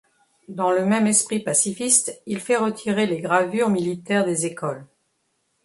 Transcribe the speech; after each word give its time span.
Dans 0.47 0.71
le 0.71 0.83
même 0.87 1.05
esprit 1.05 1.41
pacifiste, 1.41 2.19
il 2.25 2.39
fait 2.39 2.55
retirer 2.57 3.05
les 3.05 3.19
gravures 3.21 3.69
militaires 3.69 4.25
des 4.25 4.47
écoles. 4.47 4.87